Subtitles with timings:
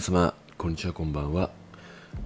[0.00, 1.50] 皆様、こんにちは、こんばんは。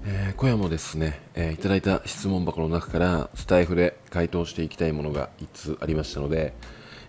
[0.04, 6.54] えー、今夜もですね、えー、いただいた質問箱の中からスタイフで回答していきたいものが1つありましたので、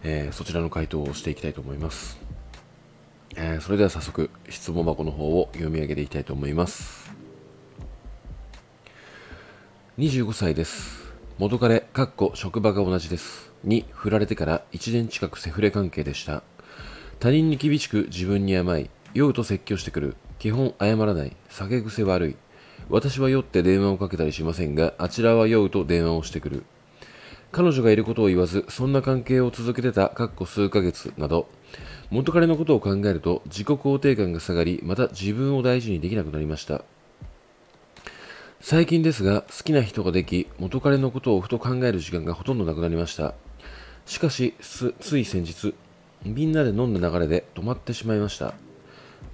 [0.02, 2.18] えー、そちらの回答をしていきたいと思います。
[3.36, 7.14] えそれでは早速、質問箱の方を読み上げていきたいと思います。
[10.00, 11.14] 25歳です。
[11.38, 13.52] 元彼、かっこ職場が同じです。
[13.64, 16.42] に振られてから1年近くセフレ関係でした。
[17.20, 22.36] 他人に厳しく自分に甘い、酔うと説教してくる、基本謝らない、酒癖悪い。
[22.90, 26.64] 私は酔って電話をかけたりしませんが、あちらは酔うと電話をしてくる。
[27.52, 31.48] 彼女がいることを言わず、そんな関係を続けてた、かっこ数ヶ月など、
[32.10, 36.84] 元彼のことを考えると自己肯定感が下がり、また自分を大事にできなくなりました。
[38.60, 43.36] 最近ですが、好きな人ができ、元彼のことをふと考える時間がほとんどなくなりました。
[44.06, 45.74] しかし、つい先日、
[46.24, 48.54] みんなで飲んだ流れで止まってしまいました。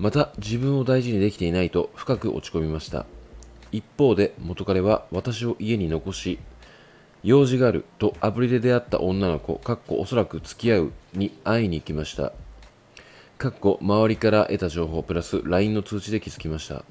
[0.01, 3.05] また、自分を大事にできていないと深く落ち込みました。
[3.71, 6.39] 一方で、元彼は私を家に残し、
[7.23, 12.33] 用事があるとアプリで出会った女の子、かっこおそらく付き合うに会いに行きました。
[13.37, 16.83] かっこ周りから得た情報プラス LINE の通知で気づきました。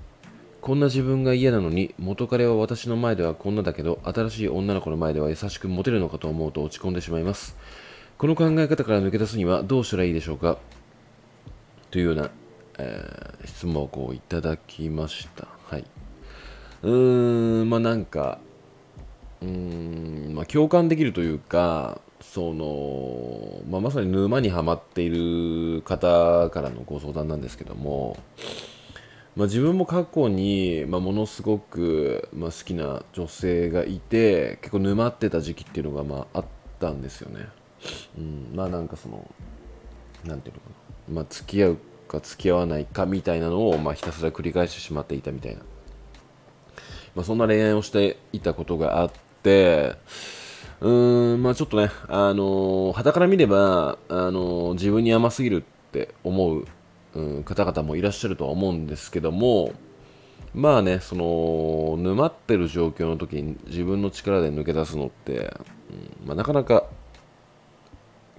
[0.61, 7.57] こんな自分が嫌なのに元彼は私の前ではこんなだけど新しい女の子の前では優しくモテるのかと思うと落ち込んでしまいます
[8.19, 10.59] この考え方から抜け出すにはどうしたらいいでしょうか
[11.91, 12.31] というような、
[12.81, 15.49] えー、質問をいただきました。
[15.69, 15.85] はい。
[16.83, 18.39] うーんまあなんか
[19.43, 19.49] うー
[20.31, 28.17] んまあ共感できるというかその、まあ、まさに沼にはまっている方からのご相談なんですけども
[29.37, 36.45] まあ、自分も過去に、まあ、ものすごく、ま、好きな女性がいて結構沼ってた時期っていうのが、まあ、あっ
[36.81, 37.47] たんですよね、
[38.19, 39.27] うん、まあなんかその
[40.25, 40.67] なんていうのか
[41.09, 41.79] な、まあ、付き合う
[42.11, 45.61] か付き合わないかみたいなのを、まあ、ひたすら繰り返してしまっていたみたいな、
[47.15, 49.11] まあ、そんな恋愛をしていたことがあっ
[49.43, 49.95] て
[50.81, 56.67] うーんまあちょっとねあのー、から見れば、あの、自分に甘すぎるって思う
[57.15, 59.73] うん、方々もいらっしゃるとは思うんですけども
[60.55, 65.55] まあねその沼ってる状況の時に自分の力で抜け出すのって、
[65.91, 66.85] うんまあ、なかなか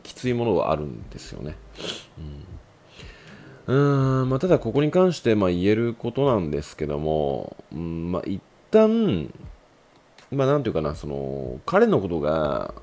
[0.04, 1.56] きついものはあるんですよね。
[2.18, 2.44] うん、
[3.68, 3.74] う
[4.26, 8.42] んまあ、ただここに関してまあ言えることなんですけども、うんまあ、一
[8.72, 9.32] 旦
[10.32, 12.74] まあなんていうかなその彼のことが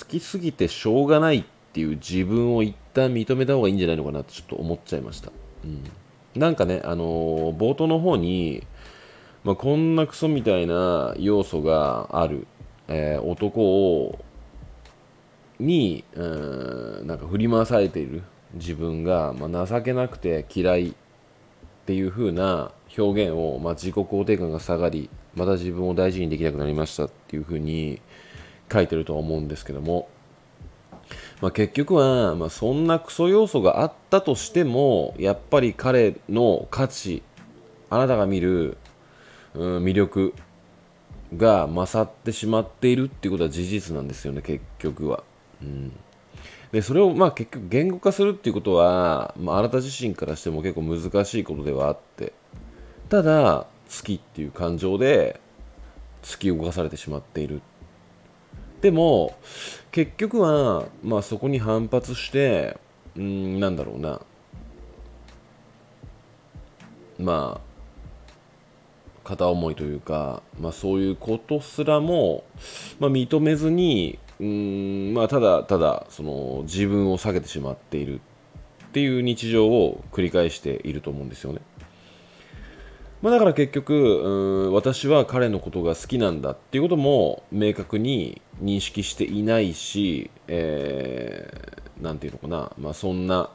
[0.00, 5.30] 好きすぎてしょうがないっていう自分を一旦認めた方がいいんじゃないのかなってちょっと思っちゃいました。
[5.64, 5.84] うん、
[6.34, 8.66] なんかね、あのー、冒頭の方に、
[9.44, 12.46] まあ、こんなクソみたいな要素がある、
[12.88, 14.18] えー、男を
[15.58, 16.22] に、う
[17.02, 18.22] ん、なんか振り回されている
[18.54, 20.94] 自分が、まあ、情けなくて嫌いっ
[21.86, 28.00] ていう風な表現を、まあ、自己肯定感が下がりまた自分を大事にできなくなりましたっていう風に
[28.72, 30.08] 書いてるとは思うんですけども
[31.40, 37.22] まあ、結局は、まあ、そんなクソ要素があったとしてもやっぱり彼の価値
[37.90, 38.76] あなたが見る、
[39.54, 40.34] うん、魅力
[41.36, 45.22] が勝ってしまっているっていうことは事実なんですよね結局は。
[45.62, 45.92] うん
[46.72, 52.32] でそれをまあ結局言語化するっていうことは、まあ、あなた自身からしても結構難しいことではあって。
[53.08, 55.40] ただ好きっていう感情で
[56.22, 57.62] 突き動かされてしまっている。
[58.82, 59.36] でも
[59.90, 62.76] 結局は、まあ、そこに反発して
[63.16, 64.20] うんなんだろうな。
[67.18, 67.68] まあ
[69.24, 72.44] 片思いというか、まあ、そういうことすらも、
[72.98, 78.20] まあ、認めずにうんまあただただその自分を下げてしまっている
[78.88, 81.60] っていう日常を繰り返していると思うんですよね。
[83.20, 93.50] まあ、だから結局うん私は彼のことが好きなんだっていうことも明確に認識していないし、えー、なんていうのかな、まあ、そんな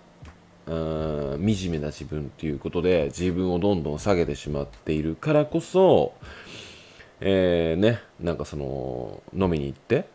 [0.65, 6.13] 惨めな自分っていうことで自分をどんどん下げてしまっているからこそ、
[7.19, 10.07] えー、ね、なんかその飲みに行って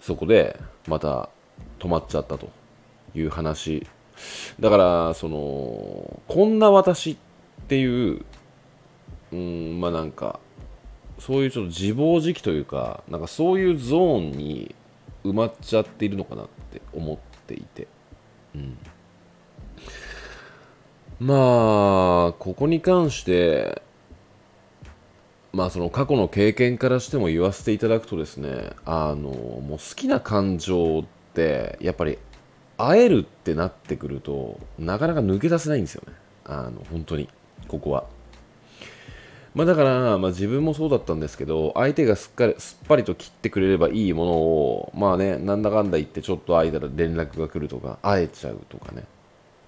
[0.00, 0.58] そこで
[0.88, 1.28] また
[1.78, 2.50] 止まっちゃったと
[3.14, 3.86] いう話。
[4.58, 7.16] だからそのこんな私っ
[7.68, 8.24] ていう
[9.32, 10.40] うんまあなんか
[11.18, 14.74] そういうちょっと自暴自棄というかなんかそういうゾーンに
[15.24, 17.86] 埋まっちゃっているのかなって思っていて、
[18.54, 18.78] うん、
[21.20, 23.82] まあここに関して
[25.52, 31.04] まあその過去の経験からしても言わせていただくとですねあのもう好きな感情っ
[31.34, 32.18] てやっぱり
[32.76, 36.14] 会えるってなってくるとなかなか抜け出せないんですよね。
[36.44, 37.28] あの本当に。
[37.68, 38.04] ここは。
[39.54, 49.04] まあ、だから、まあ、自分もそうだったんですけど相手がすっかりすっぱりと切ってくれればいいものをまあねなんだかんだ言ってちょっと空いたら連絡が来るとか会えちゃうとかね。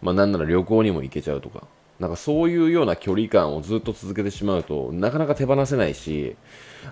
[0.00, 1.66] まあなんなら旅行にも行けちゃうとか。
[2.02, 6.36] なんかそういうような距離感をずっと続けてしまうとなかなか手放せないし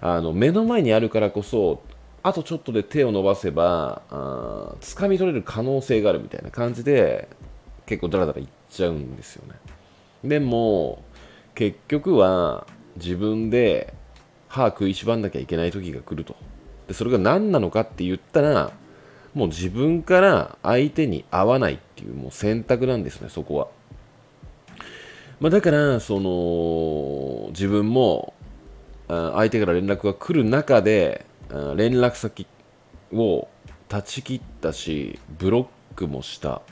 [0.01, 1.83] あの目の前にあるからこそ
[2.23, 7.29] あとちょっとで手を伸ばせばあ掴み取れる可能性があるみたいな感じで
[7.87, 9.57] 結構ダラダラいっちゃうんですよね。
[10.23, 11.03] でも
[11.57, 13.93] 結局は自分で
[14.47, 16.37] 歯食いしばんなきゃいけない時が来ると。
[16.87, 18.71] でそれが何なのかって言ったら
[19.35, 23.69] もう自分から相手に合わないっていうもう選択なんですねそこは、
[25.41, 28.35] まあ、だからその自分も
[29.09, 31.25] 相手から連絡が来る中で
[31.77, 32.47] 連絡先
[33.13, 33.49] を
[33.89, 36.57] 断ち切ったしブロックもした。
[36.57, 36.63] っ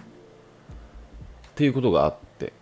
[1.57, 2.53] ていうことがあって。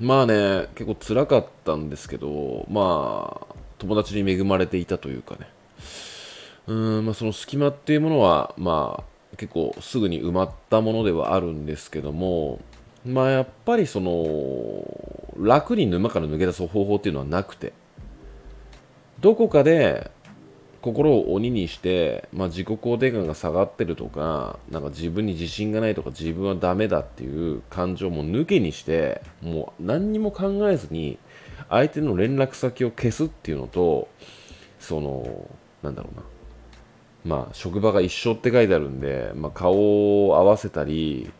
[0.00, 5.48] まあね結構辛かったんですけどまあ友達に恵まれていたというかね。
[6.66, 12.60] うんまあその隙間っていうものはまあ結構すぐに埋まったものではあるんですけども
[13.06, 14.12] まあやっぱりその
[15.38, 17.72] 楽に沼から抜け出す方法っていうのはなくて
[19.20, 20.10] どこかで
[20.84, 31.18] 心を鬼にして、まあ、自己肯定感が下がってるとかなんか自分に自信がないとか自分はダメだっていう感情も抜けにしてもう何にも考えずに
[31.70, 34.08] 相手の連絡先を消すっていうのと
[34.78, 35.48] その
[35.82, 36.22] なんだろうな。
[37.24, 41.32] まあ職場が一緒って書いてあるんで、まあ、顔を合わせたり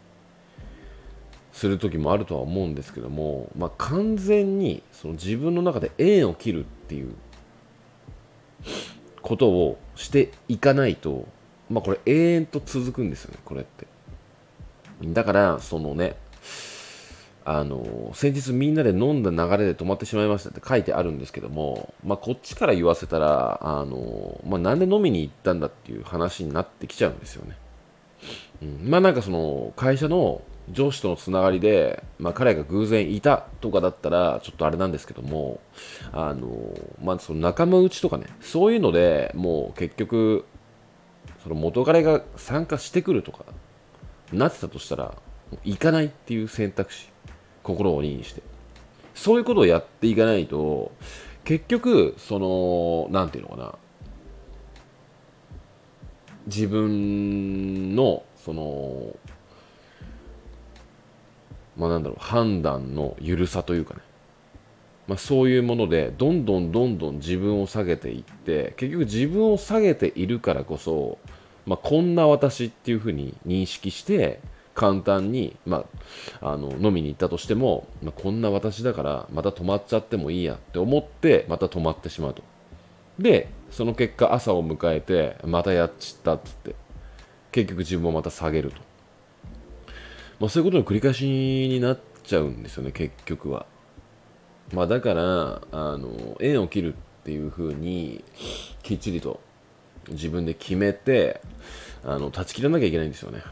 [1.54, 7.14] する時もあるとは思うんですけども、まあ、完全にその自分の中で縁を切るっていう
[9.22, 11.28] ことをしていかないと、
[11.70, 13.86] まあこれ永遠と続くんですよね、これって。
[15.04, 16.16] だから、そのね、
[17.44, 27.56] あの、先日みんなで飲んだ流れで止まってしまいましたって書いてあるんですけども、まあこっちから言わせたら、あの、まあなんで飲みに行ったんだっていう話になってきちゃうんですよね。
[28.62, 35.60] うん、まあなんかその会社の上司とのつながりで、まあ、彼が偶然いたとかだったらちょっとあれなんですけども
[36.12, 36.48] あの、
[37.02, 40.46] まあ、その仲間内とかねそういうのでもう結局
[41.42, 43.44] その元彼が参加してくるとか
[44.32, 45.14] なってたとしたら
[45.64, 47.10] 行かないっていう選択肢
[47.62, 48.42] 心を鬼にして。
[49.14, 50.92] そういうことをやっていかないと
[51.44, 53.78] 結局その何て言うのかな。
[56.46, 59.16] 自分のその
[61.76, 64.00] まあ、なんだろう判断の緩さというかね、
[65.06, 71.18] まあ、そういうものでどんどんどんどん自分を下げていって結局自分を下げているからこそ、
[71.66, 74.40] まあ、こんな私っていうふうに認識して
[74.74, 75.84] 簡単に、ま
[76.40, 82.42] あ、あの飲みに行ったとしても、まあ、こんな私だからまた止まっちゃってもいいやって思ってまた止まってしまうと。
[83.18, 86.74] でその結果朝を迎えてまたやっちったっつって
[87.52, 88.93] 結局自分をまた下げると。
[90.40, 93.66] まあ、そういうことの繰り返しになっちゃうんですよね結局は、
[94.72, 98.24] まあ、だからあの縁を切るっていうふうに
[98.82, 99.40] きっちりと
[100.10, 101.40] 自分で決めて
[102.04, 103.42] あの断ち切らなきゃいけないんですよね、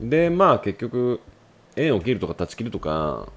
[0.00, 1.20] うん、でまあ結局
[1.76, 3.28] 縁を切るとか断ち切るとか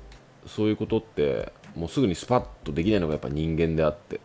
[0.46, 4.20] そういうことってもうすぐにスパッとできないのがやっぱ人間であって。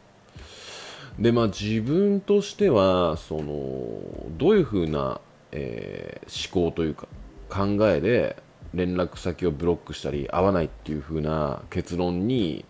[1.19, 7.07] でまあ自分としてはそのどういうふうな、えー、思考というか
[7.53, 8.37] 考えで
[8.73, 12.65] 連絡先をブロックしたり合わないっていう風な結論に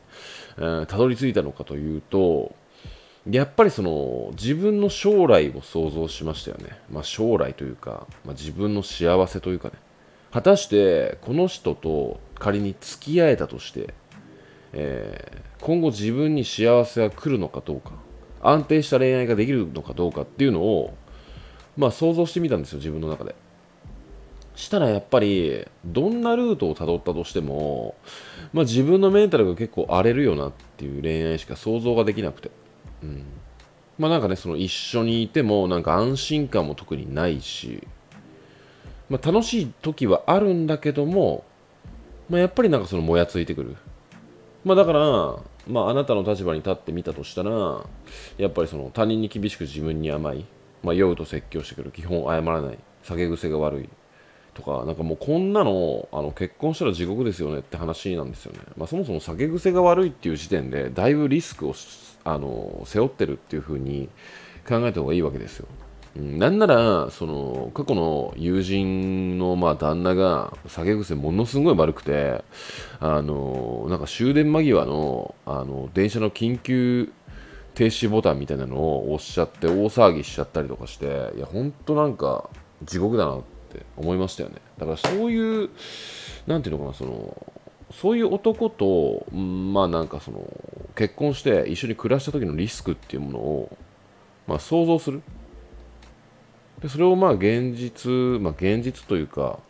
[0.56, 2.54] たど、り着いたのかというと
[3.30, 9.74] やっぱりその自分の将来を想像しましたよね、まあ、将来というか、まあ、自分の幸せというかね。
[10.32, 13.92] 果たしてこの人と仮に付き合えたとして、
[14.72, 17.92] えー、今後自分に幸せが来るのかどうか
[18.40, 20.96] 安定した恋愛ができるのかどうかっていうのを
[21.76, 23.36] まあ想像してみたんですよ自分の中で。
[24.54, 27.94] したらやっぱりどんなルートをたどったとしても、
[28.52, 32.50] まあ、自分のメンタルが結構荒れるよなっていう恋愛しか想像ができなくて、
[33.02, 33.24] うん、
[33.98, 37.86] まあなんかねその一緒にいてもなんか安心感も特にないし、
[39.08, 41.44] まあ、楽しい時はあるんだけども、
[42.28, 43.76] まあ、やっぱりなんかそのもやついてくる、
[44.64, 45.00] まあ、だから、
[45.66, 47.84] まあ、あなたの立場に立ってみたとしたら
[48.36, 50.44] やっぱりその他人に厳しく自分に甘い、
[50.82, 51.90] まあ、酔うと説教してくる。
[51.90, 52.78] 基本謝らない。
[53.02, 53.88] 酒癖が悪い。
[54.54, 58.60] とか、なんかもうこんなのあの結婚したら地獄ですよねって話なんですよね。
[58.76, 61.74] まあ、そもそも酒癖が悪いっていう時点で、だいぶリスクを
[62.24, 64.08] あの背負ってるっていう風に
[64.68, 65.66] 考えた方がいいわけですよ。
[66.16, 72.44] うんなんなら、その、過去の友人の、まあ、旦那が、酒癖ものすごい悪くて、
[73.00, 77.10] あの、なんか終電間際の、あの、電車の緊急
[77.74, 82.50] 停止ボタンみたいなのを押しちゃって大騒ぎしちゃったりとかしていやほんとなんか
[82.84, 83.42] 地獄だなっ
[83.72, 84.56] って思いましたよね。
[84.78, 85.70] だからそういう
[86.46, 87.52] なんていうのかなその
[87.90, 90.40] そういう男とまあなんかその
[90.94, 93.76] 結婚して一緒に暮らした時のリスクっていうものを、
[94.46, 95.22] まあ、想像する。
[96.80, 98.10] でそれをまあ現実、
[98.40, 99.60] まあ、現実というか、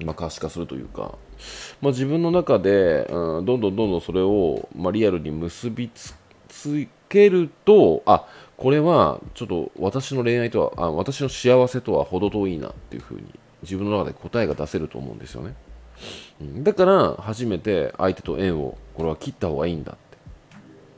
[0.00, 1.16] まあ、可視化するというか、
[1.80, 6.14] まあ、自分の中で、うん、どんどんどんどんそれを、まあ、リアルに結びつ
[7.08, 13.26] けるとあこれはちょっと私の恋愛とはあ私の幸せとは程遠いなっていうふうに
[13.62, 15.54] 自分の中で答えが出せると思うんですよね、
[16.40, 20.00] うん、だから初めて相手と縁をこれは切った方がいいんだって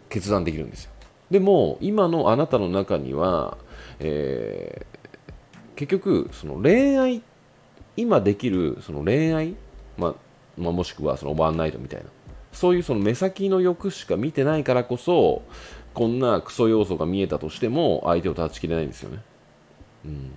[0.09, 0.93] 決断できるんですよ。
[1.31, 3.59] でも今のあなたの中には、
[3.99, 7.23] えー、結局その恋愛
[7.97, 9.57] 今できるその恋愛、
[9.99, 10.15] まあ、
[10.57, 12.07] まあ、もしくはそのワンナイトみたいな
[12.53, 15.43] そういうその目先の欲しか見てないからこそ
[15.99, 19.19] こんなクソ要素が見えたとしても相手を断ち切れないんですよね。
[20.05, 20.31] うん、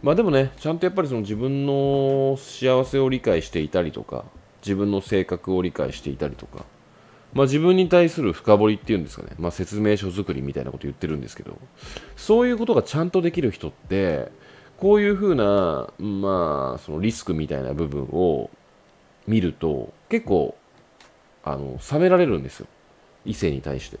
[0.00, 4.24] まあでもね、ちゃんとやっぱりその自分の幸せを理解していたりとか、
[4.62, 6.64] 自分の性格を理解していたりとか、
[7.32, 11.58] まあ自分に対する深掘りっていうんですかね、まあ説明書作りみたいなこと言ってるんですけど、
[12.14, 14.30] そういうことがちゃんとできる人って、
[14.76, 18.50] こういうふうな、まあ、そのリスクみたいな部分を
[19.26, 20.56] 見ると、結構、
[21.42, 22.66] あの、冷められるんですよ。
[23.24, 23.98] 異性に対して。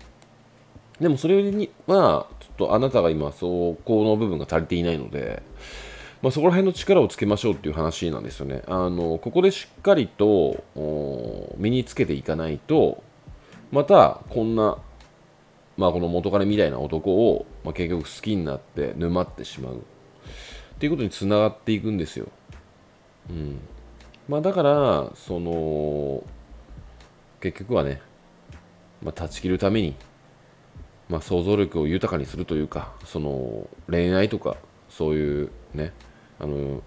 [1.00, 5.42] でもそれには、ちょっとあなたが今、そこの部分が足りていないので、
[6.22, 8.62] まあ、そこら辺の力をつけましょうっていう話なんですよね。
[8.66, 10.64] あのここでしっかりと
[11.58, 13.02] 身につけていかないと、
[13.72, 14.78] またこんな、
[15.76, 19.78] まあ、この元彼みたいな男を、まあ、結局好きになって沼ってしまうっ
[20.78, 22.28] ていうことにつながっていくんですよ。
[23.28, 23.60] うん
[24.28, 26.22] まあ、だから、その
[27.40, 28.00] 結局はね、
[29.02, 29.94] まあ、断ち切るために
[31.08, 34.56] まあ、想像力を豊かにするというかその恋愛とか
[34.88, 35.92] そういうね
[36.38, 36.82] あの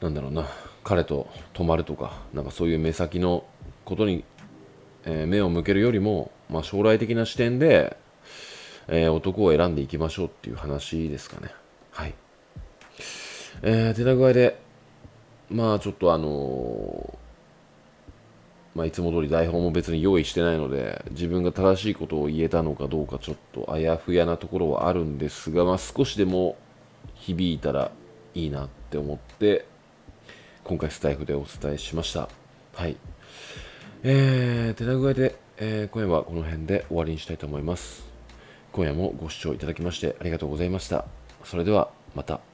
[0.00, 0.48] なんだろうな
[0.84, 3.44] 彼と泊まるとかなんかそういう目先の
[3.84, 4.24] ことに、
[5.04, 7.96] えー、目を向けるよりも、まあ、将来的な視点で、
[8.88, 11.52] えー、男を選んでいきましょうっていう話ですかね。
[11.90, 12.14] はい、
[13.62, 14.58] えー、手な具合で
[15.50, 17.18] まあちょっとあの
[18.74, 26.56] まあ、いつも通り台本も別に用意してないので自分が正しいことを言えたのかどうかちょっとあやふやなところはあるんですが、まあ、少しでも
[27.14, 27.90] 響いたら
[28.34, 29.66] いいなって思って
[30.64, 32.28] 今回スタイフでお伝えしました。
[32.74, 32.96] はい。
[34.02, 38.04] えー、手な具合で、えー、今夜はこの辺で終わりにしたいと思います。
[38.72, 41.06] 今夜もご視聴いただきましてありがとうございました。
[41.44, 42.49] それではまた。